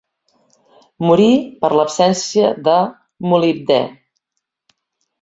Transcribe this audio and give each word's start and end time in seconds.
Morir 1.07 1.27
per 1.61 1.71
l'absència 1.77 2.49
de 2.71 2.77
molibdè. 3.31 3.81